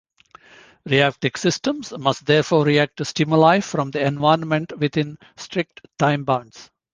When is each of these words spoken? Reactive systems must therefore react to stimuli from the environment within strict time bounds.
Reactive 0.87 1.37
systems 1.37 1.91
must 1.95 2.25
therefore 2.25 2.65
react 2.65 2.97
to 2.97 3.05
stimuli 3.05 3.59
from 3.59 3.91
the 3.91 4.03
environment 4.03 4.75
within 4.79 5.19
strict 5.37 5.81
time 5.99 6.23
bounds. 6.23 6.71